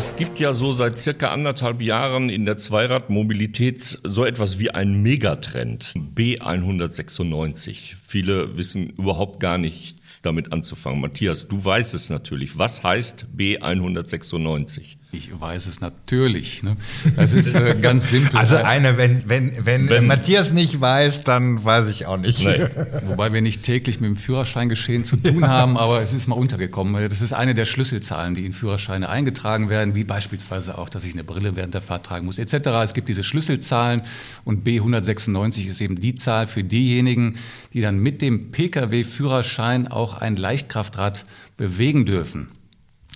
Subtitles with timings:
[0.00, 5.02] Es gibt ja so seit circa anderthalb Jahren in der Zweiradmobilität so etwas wie einen
[5.02, 5.92] Megatrend.
[6.16, 7.96] B196.
[8.06, 11.02] Viele wissen überhaupt gar nichts damit anzufangen.
[11.02, 12.56] Matthias, du weißt es natürlich.
[12.56, 14.96] Was heißt B196?
[15.12, 16.62] Ich weiß es natürlich.
[16.62, 16.76] Ne?
[17.16, 18.38] Das ist äh, ganz simpel.
[18.38, 22.44] Also eine, wenn, wenn, wenn, wenn Matthias nicht weiß, dann weiß ich auch nicht.
[22.44, 22.66] Nee.
[23.06, 27.08] Wobei wir nicht täglich mit dem Führerscheingeschehen zu tun haben, aber es ist mal untergekommen.
[27.08, 31.14] Das ist eine der Schlüsselzahlen, die in Führerscheine eingetragen werden, wie beispielsweise auch, dass ich
[31.14, 32.68] eine Brille während der Fahrt tragen muss, etc.
[32.84, 34.02] Es gibt diese Schlüsselzahlen
[34.44, 37.34] und B196 ist eben die Zahl für diejenigen,
[37.72, 41.24] die dann mit dem Pkw-Führerschein auch ein Leichtkraftrad
[41.56, 42.48] bewegen dürfen.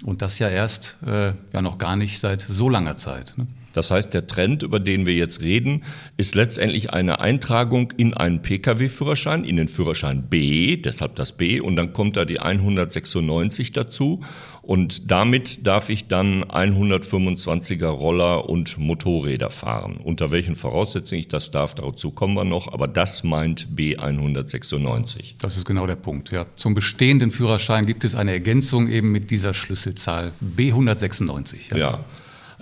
[0.03, 3.35] Und das ja erst äh, ja noch gar nicht seit so langer Zeit.
[3.37, 3.47] Ne?
[3.75, 5.83] Das heißt, der Trend, über den wir jetzt reden,
[6.17, 11.77] ist letztendlich eine Eintragung in einen Pkw-Führerschein, in den Führerschein B, deshalb das B, und
[11.77, 14.23] dann kommt da die 196 dazu.
[14.63, 19.99] Und damit darf ich dann 125er Roller und Motorräder fahren.
[20.03, 25.35] Unter welchen Voraussetzungen ich das darf, dazu kommen wir noch, aber das meint B196.
[25.41, 26.31] Das ist genau der Punkt.
[26.31, 26.47] Ja.
[26.57, 31.73] Zum bestehenden Führerschein gibt es eine Ergänzung eben mit dieser Schlüsselzahl B196.
[31.73, 31.77] ja.
[31.77, 32.05] ja.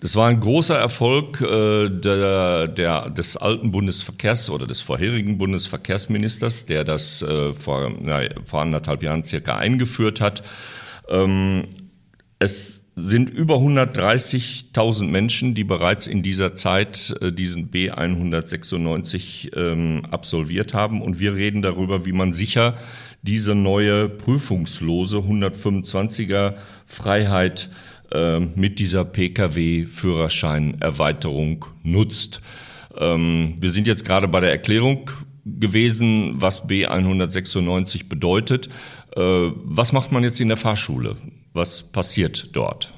[0.02, 6.66] Das war ein großer Erfolg äh, der, der, des alten Bundesverkehrs- oder des vorherigen Bundesverkehrsministers,
[6.66, 10.42] der das äh, vor, na, vor anderthalb Jahren circa eingeführt hat.
[11.08, 11.68] Ähm,
[12.40, 20.74] es sind über 130.000 Menschen, die bereits in dieser Zeit äh, diesen B196 ähm, absolviert
[20.74, 21.00] haben.
[21.00, 22.76] Und wir reden darüber, wie man sicher
[23.22, 26.54] diese neue prüfungslose 125er
[26.86, 27.70] Freiheit
[28.12, 32.40] äh, mit dieser Pkw-Führerscheinerweiterung nutzt.
[32.98, 35.10] Ähm, wir sind jetzt gerade bei der Erklärung
[35.44, 38.68] gewesen, was B196 bedeutet.
[39.16, 41.16] Äh, was macht man jetzt in der Fahrschule?
[41.52, 42.92] Was passiert dort?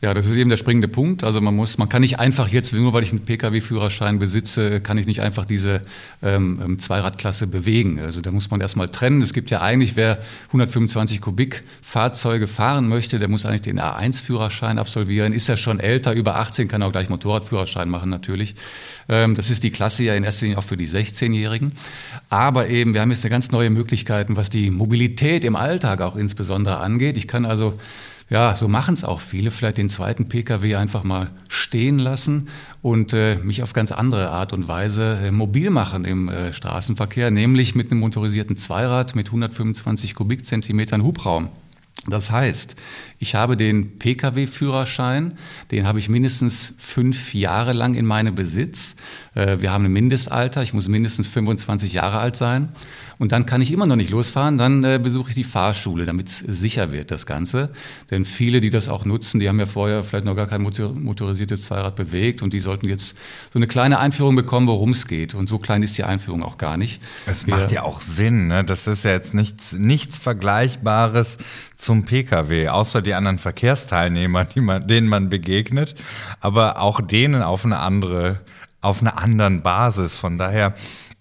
[0.00, 1.24] Ja, das ist eben der springende Punkt.
[1.24, 4.98] Also man muss, man kann nicht einfach jetzt, nur weil ich einen Pkw-Führerschein besitze, kann
[4.98, 5.82] ich nicht einfach diese
[6.22, 8.00] ähm, ähm, Zweiradklasse bewegen.
[8.00, 9.22] Also da muss man erstmal trennen.
[9.22, 14.78] Es gibt ja eigentlich, wer 125 Kubik Fahrzeuge fahren möchte, der muss eigentlich den A1-Führerschein
[14.78, 15.32] absolvieren.
[15.32, 18.54] Ist er schon älter, über 18, kann auch gleich Motorradführerschein machen natürlich.
[19.08, 21.72] Ähm, das ist die Klasse ja in erster Linie auch für die 16-Jährigen.
[22.28, 26.16] Aber eben, wir haben jetzt eine ganz neue Möglichkeiten, was die Mobilität im Alltag auch
[26.16, 27.16] insbesondere angeht.
[27.16, 27.78] Ich kann also
[28.28, 32.48] ja, so machen es auch viele, vielleicht den zweiten Pkw einfach mal stehen lassen
[32.82, 37.30] und äh, mich auf ganz andere Art und Weise äh, mobil machen im äh, Straßenverkehr,
[37.30, 41.50] nämlich mit einem motorisierten Zweirad mit 125 Kubikzentimetern Hubraum.
[42.08, 42.76] Das heißt,
[43.18, 45.38] ich habe den Pkw-Führerschein,
[45.70, 48.96] den habe ich mindestens fünf Jahre lang in meinem Besitz.
[49.34, 52.70] Äh, wir haben ein Mindestalter, ich muss mindestens 25 Jahre alt sein.
[53.18, 56.28] Und dann kann ich immer noch nicht losfahren, dann äh, besuche ich die Fahrschule, damit
[56.28, 57.70] es sicher wird, das Ganze.
[58.10, 61.64] Denn viele, die das auch nutzen, die haben ja vorher vielleicht noch gar kein motorisiertes
[61.64, 63.16] Zweirad bewegt und die sollten jetzt
[63.52, 65.34] so eine kleine Einführung bekommen, worum es geht.
[65.34, 67.00] Und so klein ist die Einführung auch gar nicht.
[67.24, 68.64] Es macht ja auch Sinn, ne?
[68.64, 71.38] Das ist ja jetzt nichts, nichts Vergleichbares
[71.76, 75.94] zum Pkw, außer die anderen Verkehrsteilnehmer, die man, denen man begegnet,
[76.40, 78.40] aber auch denen auf eine andere,
[78.80, 80.16] auf einer anderen Basis.
[80.16, 80.74] Von daher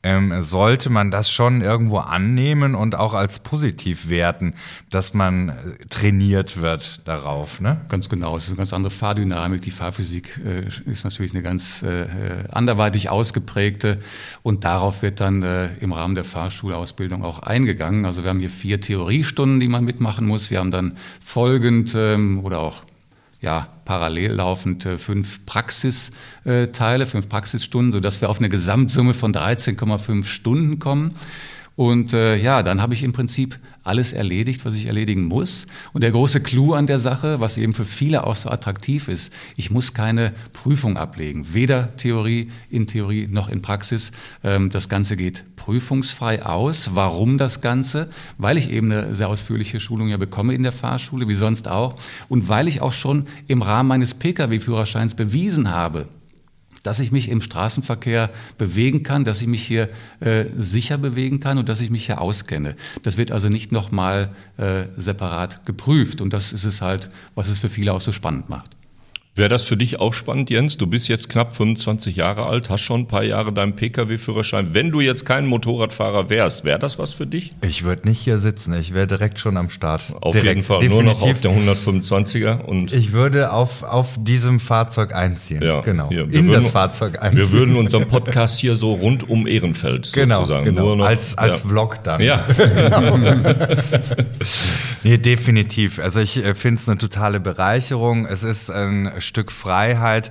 [0.06, 4.54] ähm, sollte man das schon irgendwo annehmen und auch als positiv werten,
[4.92, 5.54] dass man äh,
[5.90, 7.60] trainiert wird darauf.
[7.60, 7.82] Ne?
[7.90, 9.62] Ganz genau, es ist eine ganz andere Fahrdynamik.
[9.62, 12.06] Die Fahrphysik äh, ist natürlich eine ganz äh,
[12.52, 13.98] anderweitig ausgeprägte
[14.44, 18.06] und darauf wird dann äh, im Rahmen der Fahrschulausbildung auch eingegangen.
[18.06, 20.52] Also wir haben hier vier Theoriestunden, die man mitmachen muss.
[20.52, 22.84] Wir haben dann folgend ähm, oder auch
[23.42, 30.80] ja, parallel laufend fünf Praxisteile, fünf Praxisstunden, sodass wir auf eine Gesamtsumme von 13,5 Stunden
[30.80, 31.16] kommen.
[31.76, 35.68] Und äh, ja, dann habe ich im Prinzip alles erledigt, was ich erledigen muss.
[35.94, 39.34] Und der große Clou an der Sache, was eben für viele auch so attraktiv ist,
[39.58, 44.12] ich muss keine Prüfung ablegen, weder Theorie in Theorie noch in Praxis.
[44.44, 46.92] Ähm, das Ganze geht prüfungsfrei aus.
[46.94, 48.10] Warum das Ganze?
[48.38, 51.98] Weil ich eben eine sehr ausführliche Schulung ja bekomme in der Fahrschule, wie sonst auch.
[52.30, 56.08] Und weil ich auch schon im Rahmen meines Pkw-Führerscheins bewiesen habe,
[56.86, 59.90] dass ich mich im Straßenverkehr bewegen kann, dass ich mich hier
[60.20, 62.76] äh, sicher bewegen kann und dass ich mich hier auskenne.
[63.04, 67.58] Das wird also nicht nochmal äh, separat geprüft und das ist es halt, was es
[67.58, 68.75] für viele auch so spannend macht.
[69.38, 70.78] Wäre das für dich auch spannend, Jens?
[70.78, 74.70] Du bist jetzt knapp 25 Jahre alt, hast schon ein paar Jahre deinen Pkw-Führerschein.
[74.72, 77.52] Wenn du jetzt kein Motorradfahrer wärst, wäre das was für dich?
[77.62, 80.14] Ich würde nicht hier sitzen, ich wäre direkt schon am Start.
[80.22, 81.04] Auf direkt, jeden Fall, definitiv.
[81.04, 82.62] nur noch auf der 125er.
[82.62, 87.22] Und ich würde auf, auf diesem Fahrzeug einziehen, ja, genau, hier, in würden, das Fahrzeug
[87.22, 87.42] einziehen.
[87.42, 90.64] Wir würden unseren Podcast hier so rund um Ehrenfeld genau, sozusagen.
[90.64, 91.70] Genau, noch, als, als ja.
[91.70, 92.22] Vlog dann.
[92.22, 93.18] Ja, genau.
[95.04, 96.00] nee, definitiv.
[96.00, 98.26] Also ich äh, finde es eine totale Bereicherung.
[98.28, 100.30] Es ist ein Stück Freiheit,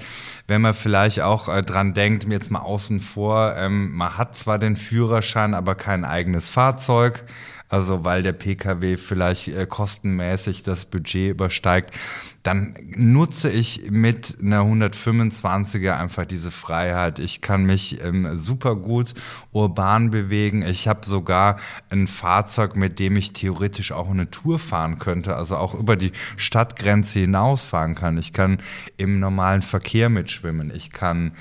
[0.49, 4.59] wenn man vielleicht auch äh, dran denkt, jetzt mal außen vor, ähm, man hat zwar
[4.59, 7.25] den Führerschein, aber kein eigenes Fahrzeug.
[7.69, 11.95] Also weil der Pkw vielleicht äh, kostenmäßig das Budget übersteigt,
[12.43, 17.19] dann nutze ich mit einer 125er einfach diese Freiheit.
[17.19, 19.15] Ich kann mich ähm, super gut
[19.53, 20.61] urban bewegen.
[20.61, 21.57] Ich habe sogar
[21.89, 26.13] ein Fahrzeug, mit dem ich theoretisch auch eine Tour fahren könnte, also auch über die
[26.37, 28.19] Stadtgrenze hinausfahren kann.
[28.19, 28.59] Ich kann
[28.99, 30.71] im normalen Verkehr mitschwimmen.
[30.75, 31.33] Ich kann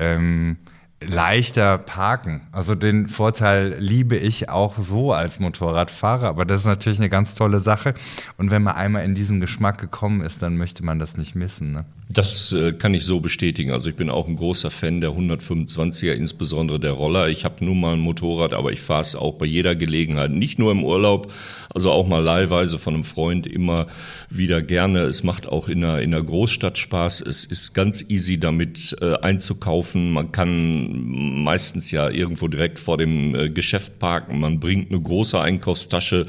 [0.00, 0.56] ähm,
[1.00, 2.42] leichter parken.
[2.50, 7.34] Also den Vorteil liebe ich auch so als Motorradfahrer, aber das ist natürlich eine ganz
[7.34, 7.94] tolle Sache.
[8.36, 11.72] Und wenn man einmal in diesen Geschmack gekommen ist, dann möchte man das nicht missen.
[11.72, 11.84] Ne?
[12.10, 13.70] Das äh, kann ich so bestätigen.
[13.70, 17.28] Also ich bin auch ein großer Fan der 125er, insbesondere der Roller.
[17.28, 20.30] Ich habe nun mal ein Motorrad, aber ich fahre es auch bei jeder Gelegenheit.
[20.30, 21.30] Nicht nur im Urlaub,
[21.68, 23.88] also auch mal leihweise von einem Freund immer
[24.30, 25.00] wieder gerne.
[25.00, 27.20] Es macht auch in einer, in einer Großstadt Spaß.
[27.20, 30.10] Es ist ganz easy damit äh, einzukaufen.
[30.10, 34.40] Man kann meistens ja irgendwo direkt vor dem äh, Geschäft parken.
[34.40, 36.26] Man bringt eine große Einkaufstasche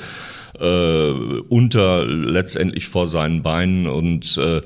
[0.60, 4.62] äh, unter letztendlich vor seinen Beinen und äh,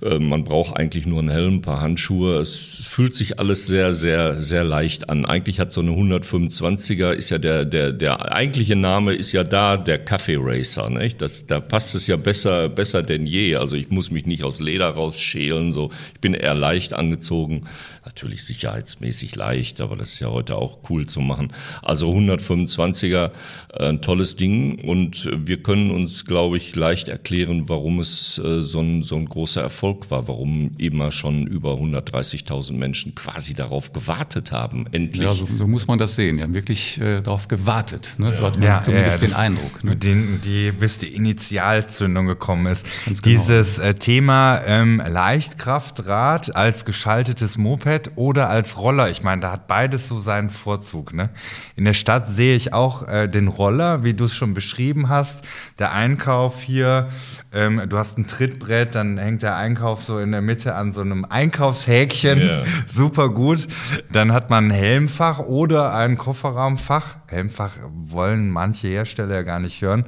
[0.00, 2.36] man braucht eigentlich nur einen Helm, ein paar Handschuhe.
[2.36, 5.24] Es fühlt sich alles sehr, sehr, sehr leicht an.
[5.24, 9.76] Eigentlich hat so eine 125er ist ja der, der, der eigentliche Name ist ja da
[9.76, 11.22] der Kaffee Racer, nicht?
[11.22, 13.56] Das, da passt es ja besser, besser denn je.
[13.56, 15.90] Also ich muss mich nicht aus Leder rausschälen, so.
[16.14, 17.64] Ich bin eher leicht angezogen.
[18.04, 21.52] Natürlich sicherheitsmäßig leicht, aber das ist ja heute auch cool zu machen.
[21.82, 23.30] Also 125er,
[23.72, 28.60] äh, ein tolles Ding und wir können uns, glaube ich, leicht erklären, warum es äh,
[28.60, 33.54] so ein, so ein großer Erfolg Erfolg war, warum immer schon über 130.000 Menschen quasi
[33.54, 35.24] darauf gewartet haben, endlich.
[35.24, 36.38] Ja, so, so muss man das sehen.
[36.38, 38.14] Die haben wirklich äh, darauf gewartet.
[38.18, 38.30] Ne?
[38.30, 38.34] Ja.
[38.34, 39.84] So hat man ja, zumindest ja, den Eindruck.
[39.84, 39.94] Ne?
[39.94, 42.86] Den, die, bis die Initialzündung gekommen ist.
[43.04, 43.20] Genau.
[43.24, 49.68] Dieses äh, Thema ähm, Leichtkraftrad als geschaltetes Moped oder als Roller, ich meine, da hat
[49.68, 51.14] beides so seinen Vorzug.
[51.14, 51.30] Ne?
[51.76, 55.46] In der Stadt sehe ich auch äh, den Roller, wie du es schon beschrieben hast.
[55.78, 57.08] Der Einkauf hier,
[57.52, 60.94] ähm, du hast ein Trittbrett, dann hängt der Einkauf Einkauf so in der Mitte an
[60.94, 62.38] so einem Einkaufshäkchen.
[62.38, 62.64] Yeah.
[62.86, 63.68] Super gut.
[64.10, 67.16] Dann hat man ein Helmfach oder ein Kofferraumfach.
[67.28, 70.04] Helmfach wollen manche Hersteller ja gar nicht hören,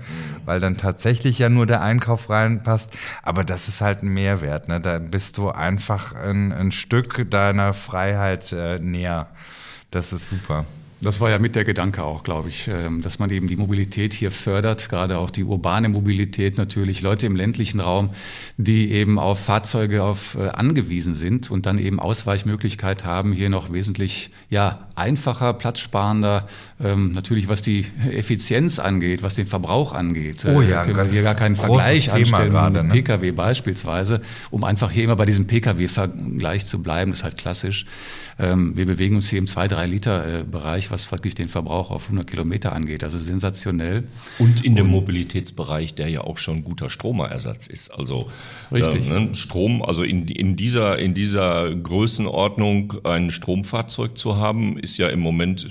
[0.47, 2.97] weil dann tatsächlich ja nur der Einkauf reinpasst.
[3.23, 4.69] Aber das ist halt ein Mehrwert.
[4.69, 4.81] Ne?
[4.81, 9.29] Da bist du einfach ein, ein Stück deiner Freiheit äh, näher.
[9.91, 10.65] Das ist super.
[11.01, 14.13] Das war ja mit der Gedanke auch, glaube ich, ähm, dass man eben die Mobilität
[14.13, 18.11] hier fördert, gerade auch die urbane Mobilität natürlich, Leute im ländlichen Raum,
[18.57, 23.73] die eben auf Fahrzeuge auf, äh, angewiesen sind und dann eben Ausweichmöglichkeit haben, hier noch
[23.73, 26.47] wesentlich ja, einfacher, platzsparender,
[26.83, 30.45] ähm, natürlich was die Effizienz angeht, was den Verbrauch angeht.
[30.45, 32.93] Oh ja, äh, können wir hier gar keinen Vergleich anstellen mit einem ne?
[32.93, 37.87] Pkw beispielsweise, um einfach hier immer bei diesem Pkw-Vergleich zu bleiben, das ist halt klassisch.
[38.41, 42.05] Ähm, wir bewegen uns hier im 2-3 Liter äh, Bereich, was wirklich den Verbrauch auf
[42.05, 43.03] 100 Kilometer angeht.
[43.03, 44.05] Also sensationell.
[44.39, 47.91] Und in dem Mobilitätsbereich, der ja auch schon guter Stromersatz ist.
[47.91, 48.31] Also
[48.71, 49.09] Richtig.
[49.09, 54.99] Äh, ne, Strom, also in, in, dieser, in dieser Größenordnung ein Stromfahrzeug zu haben, ist
[54.99, 55.67] ja im Moment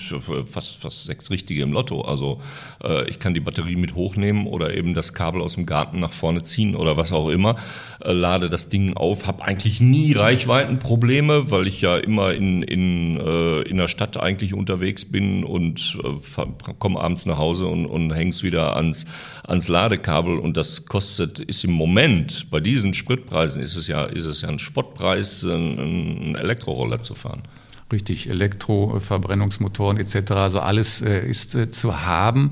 [0.45, 2.01] fast, fast sechs richtige im Lotto.
[2.01, 2.41] Also
[2.83, 6.11] äh, ich kann die Batterie mit hochnehmen oder eben das Kabel aus dem Garten nach
[6.11, 7.55] vorne ziehen oder was auch immer,
[8.03, 13.17] äh, lade das Ding auf, habe eigentlich nie Reichweitenprobleme, weil ich ja immer in in,
[13.17, 16.45] äh, in der Stadt eigentlich unterwegs bin und äh,
[16.79, 19.05] komme abends nach Hause und, und häng's wieder ans,
[19.43, 24.25] ans Ladekabel und das kostet, ist im Moment, bei diesen Spritpreisen ist es ja, ist
[24.25, 27.43] es ja ein Spottpreis, einen Elektroroller zu fahren.
[27.89, 30.31] Richtig, Elektroverbrennungsmotoren etc.
[30.31, 32.49] Also alles äh, ist äh, zu haben.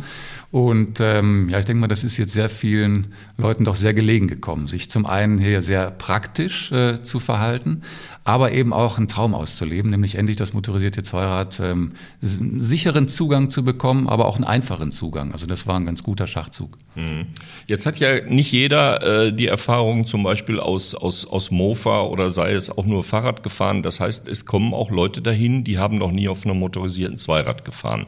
[0.49, 4.27] Und ähm, ja, ich denke mal, das ist jetzt sehr vielen Leuten doch sehr gelegen
[4.29, 7.81] gekommen, sich zum einen hier sehr praktisch äh, zu verhalten,
[8.25, 13.63] aber eben auch einen Traum auszuleben, nämlich endlich das motorisierte Zweirad ähm, sicheren Zugang zu
[13.63, 15.31] bekommen, aber auch einen einfachen Zugang.
[15.31, 16.75] Also das war ein ganz guter Schachzug.
[16.95, 17.27] Mhm.
[17.67, 22.31] Jetzt hat ja nicht jeder äh, die Erfahrung zum Beispiel aus, aus, aus Mofa oder
[22.31, 23.83] sei es auch nur Fahrrad gefahren.
[23.83, 27.63] Das heißt, es kommen auch Leute dahin, die haben noch nie auf einem motorisierten Zweirad
[27.63, 28.07] gefahren.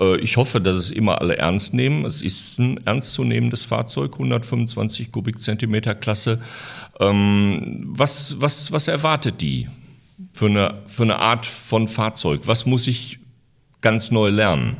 [0.00, 2.04] Äh, ich hoffe, dass es immer alle ernst nehmen.
[2.04, 6.40] Es ist ein ernstzunehmendes Fahrzeug, 125 Kubikzentimeter Klasse.
[7.00, 9.68] Ähm, was, was, was erwartet die
[10.32, 12.42] für eine, für eine Art von Fahrzeug?
[12.44, 13.18] Was muss ich
[13.80, 14.76] ganz neu lernen?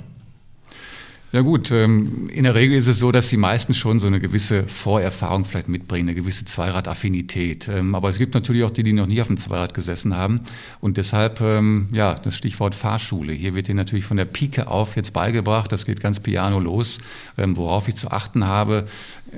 [1.30, 4.18] Ja gut, ähm, in der Regel ist es so, dass die meisten schon so eine
[4.18, 7.68] gewisse Vorerfahrung vielleicht mitbringen, eine gewisse Zweiradaffinität.
[7.68, 10.40] Ähm, aber es gibt natürlich auch die, die noch nie auf dem Zweirad gesessen haben.
[10.80, 13.34] Und deshalb, ähm, ja, das Stichwort Fahrschule.
[13.34, 16.96] Hier wird Ihnen natürlich von der Pike auf jetzt beigebracht, das geht ganz piano los,
[17.36, 18.88] worauf ich zu achten habe.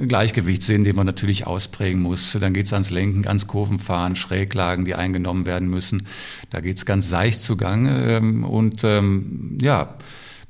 [0.01, 2.39] Gleichgewichtssinn, den man natürlich ausprägen muss.
[2.41, 6.07] Dann geht es ans Lenken, ans Kurvenfahren, Schräglagen, die eingenommen werden müssen.
[6.51, 8.21] Da geht es ganz seicht zugange.
[8.47, 8.83] Und
[9.61, 9.97] ja,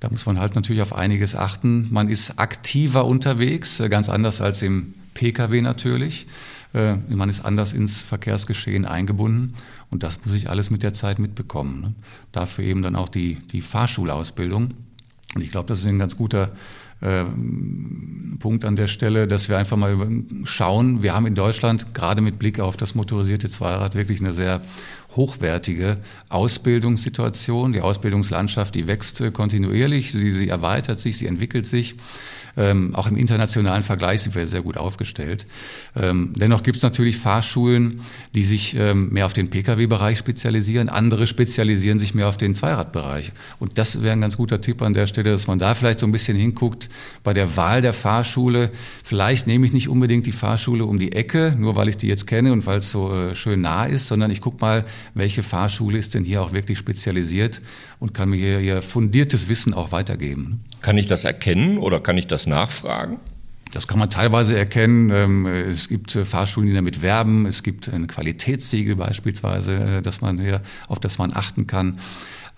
[0.01, 1.89] da muss man halt natürlich auf einiges achten.
[1.91, 6.27] Man ist aktiver unterwegs, äh, ganz anders als im Pkw natürlich.
[6.73, 9.55] Äh, man ist anders ins Verkehrsgeschehen eingebunden
[9.91, 11.81] und das muss ich alles mit der Zeit mitbekommen.
[11.81, 11.95] Ne?
[12.33, 14.69] Dafür eben dann auch die, die Fahrschulausbildung.
[15.35, 16.51] Und ich glaube, das ist ein ganz guter
[17.01, 19.97] Punkt an der Stelle, dass wir einfach mal
[20.45, 21.03] schauen.
[21.03, 24.61] Wir haben in Deutschland gerade mit Blick auf das motorisierte Zweirad wirklich eine sehr
[25.17, 27.73] hochwertige Ausbildungssituation.
[27.73, 31.97] Die Ausbildungslandschaft, die wächst kontinuierlich, sie, sie erweitert sich, sie entwickelt sich.
[32.57, 35.47] Ähm, auch im internationalen Vergleich sind wir sehr gut aufgestellt.
[35.97, 38.01] Ähm, dennoch gibt es natürlich Fahrschulen,
[38.35, 40.89] die sich ähm, mehr auf den Pkw-Bereich spezialisieren.
[40.89, 43.33] Andere spezialisieren sich mehr auf den Zweiradbereich.
[43.59, 46.07] Und das wäre ein ganz guter Tipp an der Stelle, dass man da vielleicht so
[46.07, 46.89] ein bisschen hinguckt
[47.23, 48.71] bei der Wahl der Fahrschule.
[49.05, 52.27] Vielleicht nehme ich nicht unbedingt die Fahrschule um die Ecke, nur weil ich die jetzt
[52.27, 55.99] kenne und weil es so äh, schön nah ist, sondern ich gucke mal, welche Fahrschule
[55.99, 57.61] ist denn hier auch wirklich spezialisiert
[58.01, 60.65] und kann mir hier, fundiertes Wissen auch weitergeben.
[60.81, 63.19] Kann ich das erkennen oder kann ich das nachfragen?
[63.73, 65.11] Das kann man teilweise erkennen.
[65.11, 67.47] Ähm, es gibt äh, Fahrschulen, die damit werben.
[67.47, 71.99] Es gibt ein Qualitätssiegel beispielsweise, äh, dass man hier, auf das man achten kann.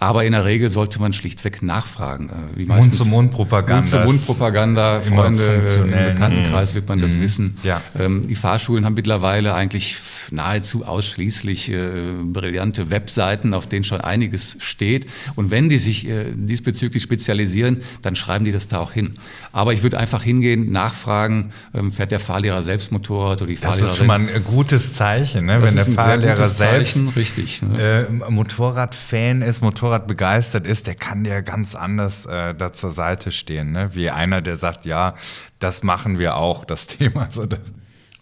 [0.02, 2.28] Aber in der Regel sollte man schlichtweg nachfragen.
[2.58, 3.76] Äh, Mund-zu-Mund-Propaganda.
[3.76, 5.00] Mund-zu-Mund-Propaganda.
[5.02, 7.20] Freunde im Bekanntenkreis wird man das mhm.
[7.20, 7.56] wissen.
[7.62, 7.80] Ja.
[7.96, 9.94] Ähm, die Fahrschulen haben mittlerweile eigentlich
[10.32, 15.06] nahezu ausschließlich äh, brillante Webseiten, auf denen schon einiges steht.
[15.36, 19.12] Und wenn die sich äh, diesbezüglich spezialisieren, dann schreiben die das da auch hin.
[19.52, 23.82] Aber ich würde einfach hingehen, nachfragen, ähm, fährt der Fahrlehrer selbst Motorrad oder die Fahrlehrerin.
[23.82, 25.62] Das ist schon mal ein gutes Zeichen, ne?
[25.62, 28.08] wenn der Fahrlehrer selbst Zeichen, richtig, ne?
[28.08, 32.92] äh, Motorradfan ist, Motorrad Motorrad begeistert ist, der kann dir ganz anders äh, da zur
[32.92, 33.90] Seite stehen, ne?
[33.92, 35.12] wie einer, der sagt, ja,
[35.58, 37.28] das machen wir auch, das Thema.
[37.30, 37.46] So,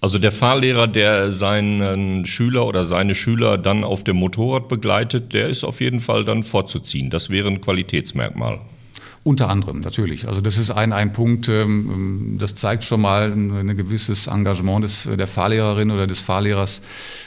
[0.00, 5.48] also der Fahrlehrer, der seinen Schüler oder seine Schüler dann auf dem Motorrad begleitet, der
[5.48, 7.10] ist auf jeden Fall dann vorzuziehen.
[7.10, 8.58] Das wäre ein Qualitätsmerkmal.
[9.22, 10.26] Unter anderem, natürlich.
[10.28, 14.82] Also das ist ein, ein Punkt, ähm, das zeigt schon mal ein, ein gewisses Engagement
[14.82, 16.80] des, der Fahrlehrerin oder des Fahrlehrers,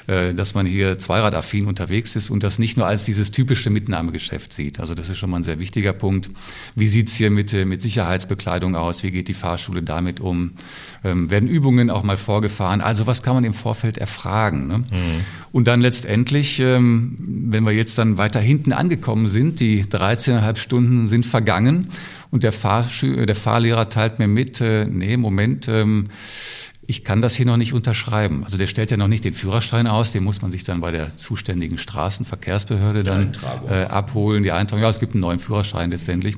[0.07, 4.53] äh, dass man hier zweiradaffin unterwegs ist und das nicht nur als dieses typische Mitnahmegeschäft
[4.53, 4.79] sieht.
[4.79, 6.31] Also das ist schon mal ein sehr wichtiger Punkt.
[6.73, 9.03] Wie sieht's hier mit, äh, mit Sicherheitsbekleidung aus?
[9.03, 10.53] Wie geht die Fahrschule damit um?
[11.03, 12.81] Ähm, werden Übungen auch mal vorgefahren?
[12.81, 14.67] Also was kann man im Vorfeld erfragen?
[14.67, 14.77] Ne?
[14.79, 14.85] Mhm.
[15.51, 17.17] Und dann letztendlich, ähm,
[17.49, 21.82] wenn wir jetzt dann weiter hinten angekommen sind, die 13,5 Stunden sind vergangen
[22.31, 26.09] und der, Fahrschü der Fahrlehrer teilt mir mit, äh, nee, Moment, ähm,
[26.85, 28.43] ich kann das hier noch nicht unterschreiben.
[28.43, 30.91] Also der stellt ja noch nicht den Führerschein aus, den muss man sich dann bei
[30.91, 33.31] der zuständigen Straßenverkehrsbehörde dann
[33.69, 34.83] äh, abholen, die Eintragung.
[34.83, 36.35] Ja, es gibt einen neuen Führerschein letztendlich.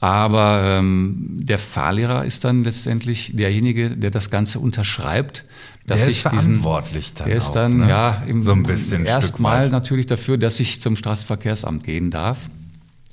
[0.00, 5.44] Aber ähm, der Fahrlehrer ist dann letztendlich derjenige, der das Ganze unterschreibt.
[5.86, 7.88] Dass der ist verantwortlich diesen, dann Der ist dann ne?
[7.88, 12.38] ja im, so ein bisschen erstmal natürlich dafür, dass ich zum Straßenverkehrsamt gehen darf.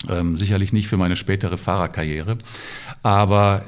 [0.09, 2.37] Ähm, sicherlich nicht für meine spätere Fahrerkarriere.
[3.03, 3.63] Aber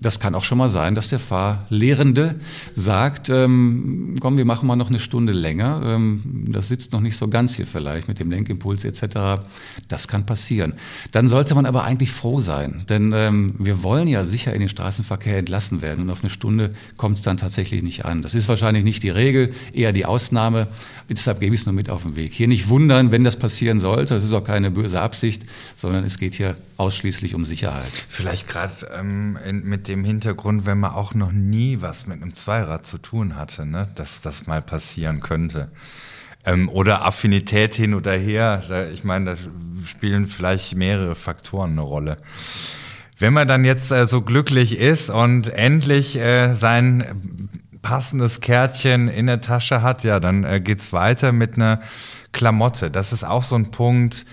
[0.00, 2.36] das kann auch schon mal sein, dass der Fahrlehrende
[2.72, 5.82] sagt, ähm, komm, wir machen mal noch eine Stunde länger.
[5.84, 9.42] Ähm, das sitzt noch nicht so ganz hier vielleicht mit dem Lenkimpuls etc.
[9.88, 10.74] Das kann passieren.
[11.10, 14.68] Dann sollte man aber eigentlich froh sein, denn ähm, wir wollen ja sicher in den
[14.68, 18.22] Straßenverkehr entlassen werden und auf eine Stunde kommt es dann tatsächlich nicht an.
[18.22, 20.68] Das ist wahrscheinlich nicht die Regel, eher die Ausnahme.
[21.10, 22.32] Deshalb gebe ich es nur mit auf den Weg.
[22.32, 24.14] Hier nicht wundern, wenn das passieren sollte.
[24.14, 25.42] Das ist auch keine böse Absicht,
[25.74, 27.90] sondern es geht hier ausschließlich um Sicherheit.
[28.08, 32.86] Vielleicht gerade ähm, mit dem Hintergrund, wenn man auch noch nie was mit einem Zweirad
[32.86, 33.88] zu tun hatte, ne?
[33.94, 35.70] dass das mal passieren könnte.
[36.44, 38.62] Ähm, oder Affinität hin oder her.
[38.68, 39.36] Da, ich meine, da
[39.84, 42.16] spielen vielleicht mehrere Faktoren eine Rolle.
[43.18, 47.48] Wenn man dann jetzt äh, so glücklich ist und endlich äh, sein
[47.82, 51.80] passendes Kärtchen in der Tasche hat, ja, dann äh, geht's weiter mit einer
[52.32, 52.90] Klamotte.
[52.90, 54.24] Das ist auch so ein Punkt,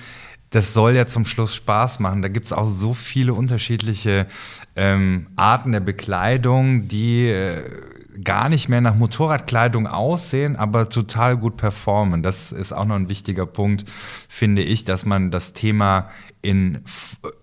[0.49, 2.21] das soll ja zum Schluss Spaß machen.
[2.21, 4.27] Da gibt es auch so viele unterschiedliche
[4.75, 7.63] ähm, Arten der Bekleidung, die äh,
[8.23, 12.23] gar nicht mehr nach Motorradkleidung aussehen, aber total gut performen.
[12.23, 13.85] Das ist auch noch ein wichtiger Punkt,
[14.29, 16.09] finde ich, dass man das Thema
[16.41, 16.83] in,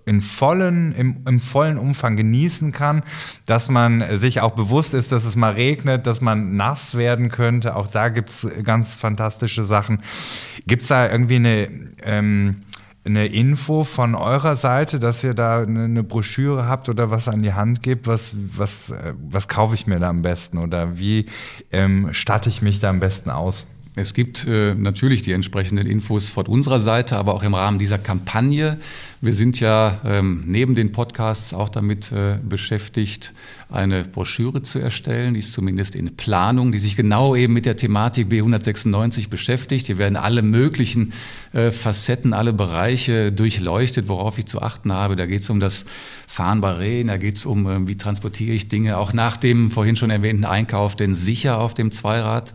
[0.06, 3.02] in vollen, im, im vollen Umfang genießen kann,
[3.46, 7.76] dass man sich auch bewusst ist, dass es mal regnet, dass man nass werden könnte.
[7.76, 10.02] Auch da gibt es ganz fantastische Sachen.
[10.66, 11.68] Gibt es da irgendwie eine
[12.04, 12.62] ähm,
[13.04, 17.52] eine Info von eurer Seite, dass ihr da eine Broschüre habt oder was an die
[17.52, 18.06] Hand gebt?
[18.06, 21.26] Was, was, äh, was kaufe ich mir da am besten oder wie
[21.72, 23.66] ähm, statte ich mich da am besten aus?
[23.94, 27.98] Es gibt äh, natürlich die entsprechenden Infos von unserer Seite, aber auch im Rahmen dieser
[27.98, 28.78] Kampagne.
[29.20, 33.34] Wir sind ja ähm, neben den Podcasts auch damit äh, beschäftigt,
[33.68, 35.34] eine Broschüre zu erstellen.
[35.34, 39.86] Die ist zumindest in Planung, die sich genau eben mit der Thematik B196 beschäftigt.
[39.86, 41.12] Hier werden alle möglichen
[41.52, 45.16] äh, Facetten, alle Bereiche durchleuchtet, worauf ich zu achten habe.
[45.16, 45.84] Da geht es um das
[46.26, 49.70] Fahren bei Rehen, da geht es um, äh, wie transportiere ich Dinge, auch nach dem
[49.70, 52.54] vorhin schon erwähnten Einkauf, denn sicher auf dem Zweirad.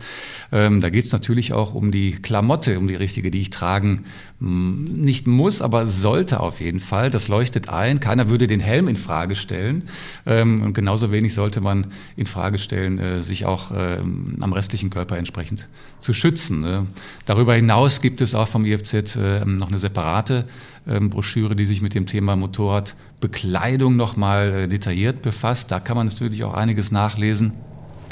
[0.52, 4.06] Ähm, da geht es natürlich auch um die Klamotte, um die richtige, die ich tragen
[4.40, 7.12] hm, nicht muss, aber sollte auf jeden Fall.
[7.12, 8.00] Das leuchtet ein.
[8.00, 9.84] Keiner würde den Helm in Frage stellen.
[10.26, 14.90] Ähm, und genauso wenig sollte man in Frage stellen, äh, sich auch ähm, am restlichen
[14.90, 15.68] Körper entsprechend
[16.00, 16.62] zu schützen.
[16.62, 16.86] Ne?
[17.26, 20.46] Darüber hinaus gibt es auch vom IFZ noch eine separate
[20.86, 25.72] Broschüre, die sich mit dem Thema Motorradbekleidung nochmal äh, detailliert befasst.
[25.72, 27.54] Da kann man natürlich auch einiges nachlesen.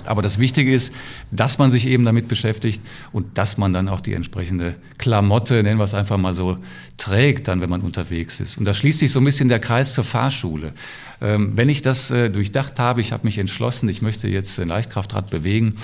[0.08, 0.94] Aber das Wichtige ist,
[1.32, 2.82] dass man sich eben damit beschäftigt
[3.12, 6.58] und dass man dann auch die entsprechende Klamotte, nennen wir es einfach mal so,
[6.98, 8.58] trägt, dann, wenn man unterwegs ist.
[8.58, 10.74] Und da schließt sich so ein bisschen der Kreis zur Fahrschule.
[11.22, 14.68] Ähm, wenn ich das äh, durchdacht habe, ich habe mich entschlossen, ich möchte jetzt ein
[14.68, 15.78] Leichtkraftrad bewegen,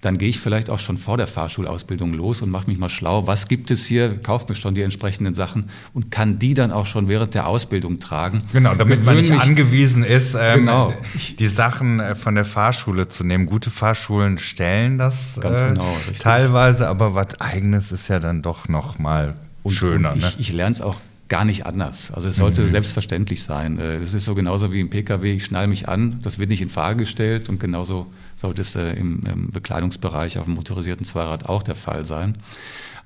[0.00, 3.26] dann gehe ich vielleicht auch schon vor der Fahrschulausbildung los und mache mich mal schlau,
[3.26, 6.86] was gibt es hier, kaufe mir schon die entsprechenden Sachen und kann die dann auch
[6.86, 8.44] schon während der Ausbildung tragen.
[8.52, 10.94] Genau, damit man nicht angewiesen ist, ähm, genau.
[11.38, 13.46] die Sachen äh, von der Fahrschule zu nehmen.
[13.46, 18.68] Gute Fahrschulen stellen das Ganz äh, genau, teilweise, aber was eigenes ist ja dann doch
[18.68, 20.12] noch mal und, schöner.
[20.12, 20.32] Und ich, ne?
[20.38, 22.10] ich lerne es auch gar nicht anders.
[22.10, 22.68] Also es sollte mhm.
[22.68, 23.78] selbstverständlich sein.
[23.78, 26.68] Es ist so genauso wie im Pkw, ich schnall mich an, das wird nicht in
[26.68, 28.06] Frage gestellt und genauso
[28.36, 32.34] sollte es äh, im, im Bekleidungsbereich auf dem motorisierten Zweirad auch der Fall sein.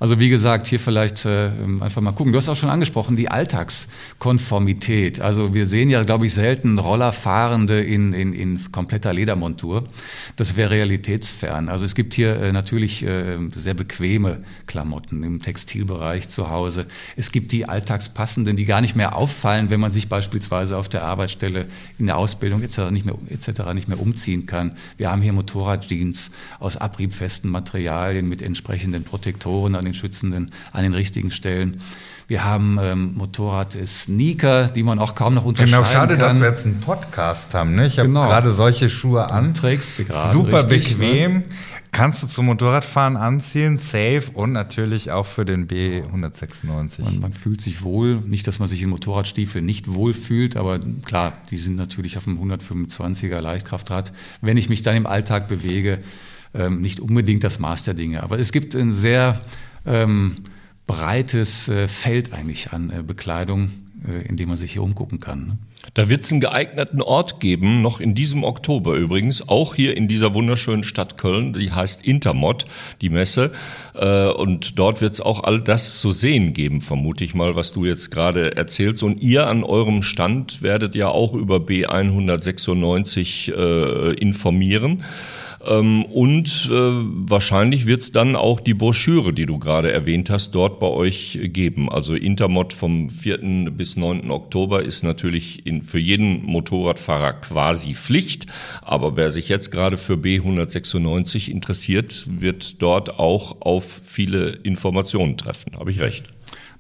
[0.02, 2.32] Also wie gesagt, hier vielleicht äh, einfach mal gucken.
[2.32, 5.21] Du hast auch schon angesprochen, die Alltagskonformität.
[5.21, 9.85] Also wir sehen ja, glaube ich, selten Rollerfahrende in, in, in kompletter Ledermontur.
[10.35, 11.68] Das wäre realitätsfern.
[11.68, 16.87] Also es gibt hier äh, natürlich äh, sehr bequeme Klamotten im Textilbereich zu Hause.
[17.14, 21.05] Es gibt die alltagspassenden, die gar nicht mehr auffallen, wenn man sich beispielsweise auf der
[21.05, 21.66] Arbeitsstelle
[22.00, 22.90] in der Ausbildung etc.
[22.90, 23.72] nicht mehr, etc.
[23.72, 24.72] Nicht mehr umziehen kann.
[24.96, 30.83] Wir haben hier Motorradjeans aus abriebfesten Materialien mit entsprechenden Protektoren an den den schützenden an
[30.83, 31.81] den richtigen Stellen.
[32.28, 36.18] Wir haben ähm, Motorrad-Sneaker, die man auch kaum noch unterscheiden genau, schade, kann.
[36.18, 37.74] Genau, schade, dass wir jetzt einen Podcast haben.
[37.74, 37.87] Ne?
[37.87, 38.26] Ich habe genau.
[38.26, 39.52] gerade solche Schuhe an.
[39.52, 40.33] Du trägst sie gerade.
[40.33, 41.07] Super richtig, ne?
[41.07, 41.35] bequem.
[41.35, 41.44] Ne?
[41.90, 47.02] Kannst du zum Motorradfahren anziehen, safe und natürlich auch für den B196.
[47.02, 50.81] Man, man, fühlt sich wohl, nicht, dass man sich in Motorradstiefeln nicht wohl fühlt, aber
[51.05, 54.11] klar, die sind natürlich auf dem 125er Leichtkraftrad.
[54.40, 55.98] Wenn ich mich dann im Alltag bewege,
[56.55, 58.22] ähm, nicht unbedingt das Maß der Dinge.
[58.22, 59.38] Aber es gibt ein sehr
[59.87, 60.37] ähm,
[60.87, 63.71] breites äh, Feld eigentlich an äh, Bekleidung,
[64.07, 65.47] äh, in dem man sich hier umgucken kann.
[65.47, 65.59] Ne?
[65.95, 70.07] Da wird es einen geeigneten Ort geben, noch in diesem Oktober übrigens, auch hier in
[70.07, 72.66] dieser wunderschönen Stadt Köln, die heißt Intermod,
[73.01, 73.51] die Messe.
[73.95, 77.73] Äh, und dort wird es auch all das zu sehen geben, vermute ich mal, was
[77.73, 79.03] du jetzt gerade erzählst.
[79.03, 85.03] Und ihr an eurem Stand werdet ja auch über B196 äh, informieren.
[85.66, 90.53] Ähm, und äh, wahrscheinlich wird es dann auch die Broschüre, die du gerade erwähnt hast,
[90.53, 91.90] dort bei euch geben.
[91.90, 93.70] Also Intermod vom 4.
[93.70, 94.31] bis 9.
[94.31, 98.46] Oktober ist natürlich in, für jeden Motorradfahrer quasi Pflicht.
[98.83, 105.72] Aber wer sich jetzt gerade für B196 interessiert, wird dort auch auf viele Informationen treffen.
[105.79, 106.27] Habe ich recht?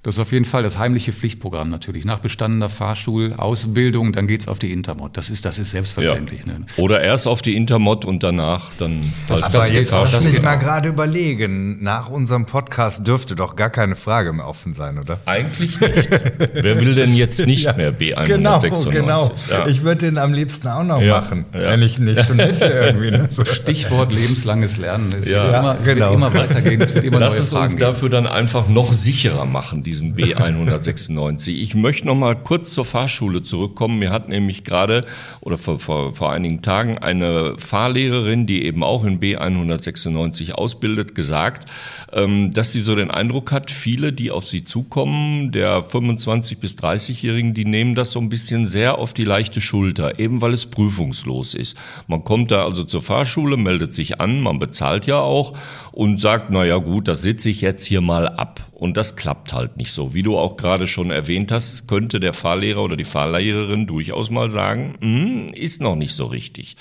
[0.04, 2.04] Das ist auf jeden Fall das heimliche Pflichtprogramm natürlich.
[2.04, 5.16] Nach bestandener Fahrschulausbildung, dann geht's auf die Intermod.
[5.16, 6.40] Das ist, das ist selbstverständlich.
[6.44, 6.54] Ja.
[6.54, 6.66] Ne?
[6.76, 9.00] Oder erst auf die Intermod und danach dann.
[9.28, 11.84] Das, halt aber das jetzt lass mich mal gerade überlegen.
[11.84, 15.20] Nach unserem Podcast dürfte doch gar keine Frage mehr offen sein, oder?
[15.24, 16.10] Eigentlich nicht.
[16.52, 18.26] Wer will denn jetzt nicht ja, mehr B196?
[18.26, 18.58] Genau,
[18.90, 19.32] genau.
[19.50, 19.68] Ja.
[19.68, 23.12] Ich würde den am liebsten auch noch machen, wenn ich nicht schon hätte irgendwie.
[23.12, 23.28] Ne?
[23.44, 25.10] Stichwort lebenslanges Lernen.
[25.10, 26.06] Es, wird, immer, es genau.
[26.06, 29.84] wird immer weitergehen, es wird immer Lass es uns dafür dann einfach noch sicherer machen,
[29.92, 31.50] diesen B196.
[31.50, 33.98] Ich möchte noch mal kurz zur Fahrschule zurückkommen.
[33.98, 35.04] Mir hat nämlich gerade
[35.42, 41.68] oder vor, vor, vor einigen Tagen eine Fahrlehrerin, die eben auch in B196 ausbildet, gesagt,
[42.10, 46.78] ähm, dass sie so den Eindruck hat, viele, die auf sie zukommen, der 25 bis
[46.78, 50.64] 30-Jährigen, die nehmen das so ein bisschen sehr auf die leichte Schulter, eben weil es
[50.64, 51.76] prüfungslos ist.
[52.06, 55.52] Man kommt da also zur Fahrschule, meldet sich an, man bezahlt ja auch
[55.92, 58.60] und sagt, na ja gut, das sitze ich jetzt hier mal ab.
[58.72, 60.14] Und das klappt halt nicht so.
[60.14, 64.48] Wie du auch gerade schon erwähnt hast, könnte der Fahrlehrer oder die Fahrlehrerin durchaus mal
[64.48, 66.76] sagen, hm, ist noch nicht so richtig.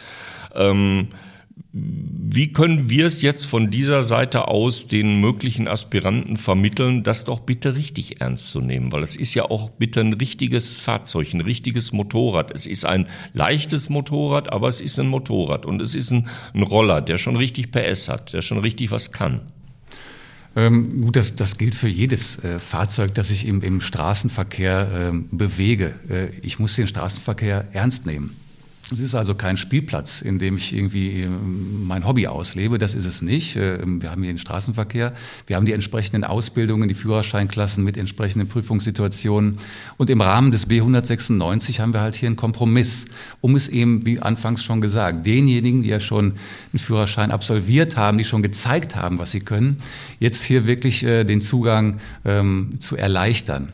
[0.55, 1.07] Ähm,
[1.73, 7.39] wie können wir es jetzt von dieser Seite aus den möglichen Aspiranten vermitteln, das doch
[7.39, 8.91] bitte richtig ernst zu nehmen?
[8.91, 12.51] Weil es ist ja auch bitte ein richtiges Fahrzeug, ein richtiges Motorrad.
[12.51, 16.63] Es ist ein leichtes Motorrad, aber es ist ein Motorrad und es ist ein, ein
[16.63, 19.41] Roller, der schon richtig PS hat, der schon richtig was kann.
[20.55, 25.17] Ähm, gut, das, das gilt für jedes äh, Fahrzeug, das ich im, im Straßenverkehr äh,
[25.31, 25.93] bewege.
[26.09, 28.35] Äh, ich muss den Straßenverkehr ernst nehmen.
[28.91, 32.77] Es ist also kein Spielplatz, in dem ich irgendwie ähm, mein Hobby auslebe.
[32.77, 33.55] Das ist es nicht.
[33.55, 35.13] Ähm, wir haben hier den Straßenverkehr.
[35.47, 39.59] Wir haben die entsprechenden Ausbildungen, die Führerscheinklassen mit entsprechenden Prüfungssituationen.
[39.95, 43.05] Und im Rahmen des B196 haben wir halt hier einen Kompromiss,
[43.39, 46.33] um es eben, wie anfangs schon gesagt, denjenigen, die ja schon
[46.73, 49.81] einen Führerschein absolviert haben, die schon gezeigt haben, was sie können,
[50.19, 53.71] jetzt hier wirklich äh, den Zugang ähm, zu erleichtern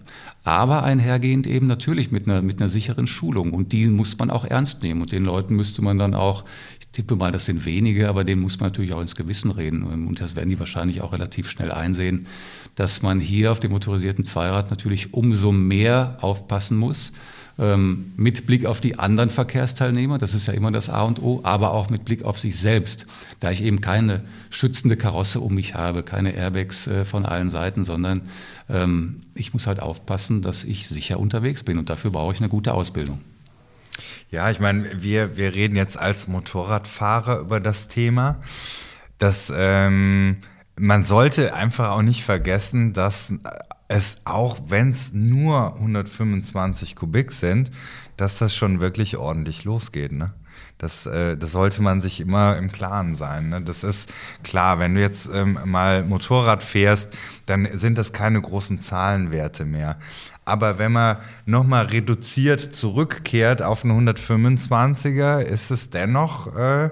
[0.47, 3.51] aber einhergehend eben natürlich mit einer, mit einer sicheren Schulung.
[3.51, 5.01] Und die muss man auch ernst nehmen.
[5.01, 6.45] Und den Leuten müsste man dann auch,
[6.79, 9.83] ich tippe mal, das sind wenige, aber denen muss man natürlich auch ins Gewissen reden.
[9.83, 12.27] Und das werden die wahrscheinlich auch relativ schnell einsehen,
[12.75, 17.11] dass man hier auf dem motorisierten Zweirad natürlich umso mehr aufpassen muss,
[17.59, 21.41] ähm, mit Blick auf die anderen Verkehrsteilnehmer, das ist ja immer das A und O,
[21.43, 23.05] aber auch mit Blick auf sich selbst,
[23.39, 27.83] da ich eben keine schützende Karosse um mich habe, keine Airbags äh, von allen Seiten,
[27.83, 28.23] sondern
[28.69, 32.49] ähm, ich muss halt aufpassen, dass ich sicher unterwegs bin und dafür brauche ich eine
[32.49, 33.21] gute Ausbildung.
[34.29, 38.41] Ja, ich meine, wir, wir reden jetzt als Motorradfahrer über das Thema.
[39.17, 40.37] dass ähm,
[40.75, 43.33] man sollte einfach auch nicht vergessen, dass
[43.87, 47.71] es, auch wenn es nur 125 Kubik sind,
[48.17, 50.11] dass das schon wirklich ordentlich losgeht.
[50.11, 50.33] Ne?
[50.77, 53.49] Das, äh, das sollte man sich immer im Klaren sein.
[53.49, 53.61] Ne?
[53.61, 58.81] Das ist klar, wenn du jetzt ähm, mal Motorrad fährst, dann sind das keine großen
[58.81, 59.97] Zahlenwerte mehr.
[60.45, 66.89] Aber wenn man nochmal reduziert zurückkehrt auf einen 125er, ist es dennoch, äh,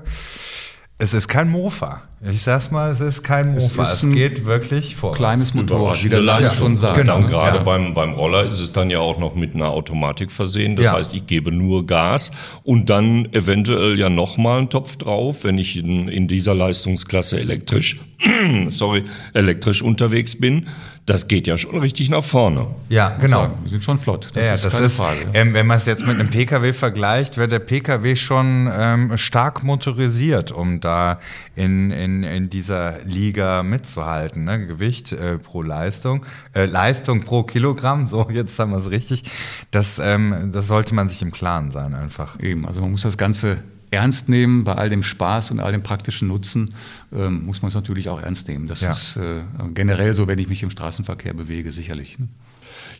[0.97, 2.03] es ist kein Mofa.
[2.27, 3.83] Ich sag's mal, es ist kein Mofa.
[3.83, 5.13] Es, es geht wirklich vor.
[5.13, 6.97] Kleines Motorrad, wie der Name schon sagt.
[6.97, 7.63] Genau, und gerade ja.
[7.63, 10.77] beim, beim Roller ist es dann ja auch noch mit einer Automatik versehen.
[10.77, 10.93] Das ja.
[10.93, 12.31] heißt, ich gebe nur Gas
[12.63, 17.99] und dann eventuell ja nochmal einen Topf drauf, wenn ich in, in dieser Leistungsklasse elektrisch,
[18.69, 19.03] sorry,
[19.33, 20.67] elektrisch unterwegs bin
[21.05, 22.67] das geht ja schon richtig nach vorne.
[22.89, 23.47] Ja, genau.
[23.61, 24.29] Wir sind schon flott.
[24.33, 25.19] Das ja, ist das ist, Frage.
[25.33, 29.63] Ähm, wenn man es jetzt mit einem Pkw vergleicht, wird der Pkw schon ähm, stark
[29.63, 31.19] motorisiert, um da
[31.55, 34.45] in, in, in dieser Liga mitzuhalten.
[34.45, 34.65] Ne?
[34.65, 39.23] Gewicht äh, pro Leistung, äh, Leistung pro Kilogramm, so jetzt haben wir es richtig.
[39.69, 42.39] Das, ähm, das sollte man sich im Klaren sein einfach.
[42.39, 44.63] Eben, also man muss das Ganze ernst nehmen.
[44.63, 46.73] Bei all dem Spaß und all dem praktischen Nutzen
[47.13, 48.67] ähm, muss man es natürlich auch ernst nehmen.
[48.67, 48.91] Das ja.
[48.91, 49.41] ist äh,
[49.73, 52.19] generell so, wenn ich mich im Straßenverkehr bewege, sicherlich.
[52.19, 52.27] Ne?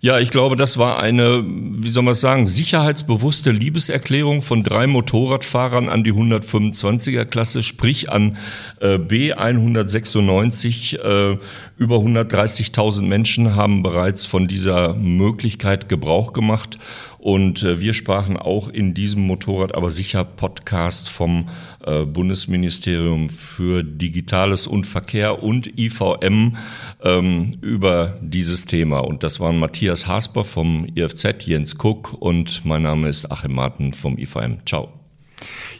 [0.02, 4.88] Ja, ich glaube, das war eine, wie soll man es sagen, sicherheitsbewusste Liebeserklärung von drei
[4.88, 8.38] Motorradfahrern an die 125er Klasse, sprich an
[8.82, 11.00] äh, B196.
[11.00, 11.38] Äh,
[11.78, 16.78] über 130.000 Menschen haben bereits von dieser Möglichkeit Gebrauch gemacht.
[17.26, 21.50] Und äh, wir sprachen auch in diesem Motorrad, aber sicher Podcast vom
[21.84, 26.56] äh, Bundesministerium für Digitales und Verkehr und IVM
[27.02, 29.00] ähm, über dieses Thema.
[29.00, 33.94] Und das waren Matthias Hasper vom IFZ, Jens Cook und mein Name ist Achim Martin
[33.94, 34.60] vom IVM.
[34.68, 34.94] Ciao.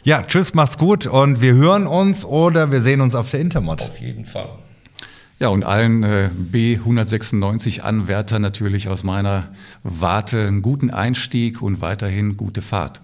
[0.02, 3.82] Ja, tschüss, macht's gut und wir hören uns oder wir sehen uns auf der Intermod.
[3.82, 4.48] Auf jeden Fall.
[5.38, 9.48] Ja, und allen äh, B196-Anwärtern natürlich aus meiner
[9.82, 13.00] Warte einen guten Einstieg und weiterhin gute Fahrt.